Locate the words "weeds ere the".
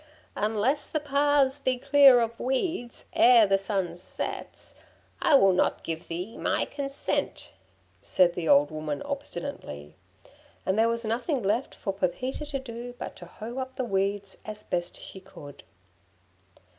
2.39-3.59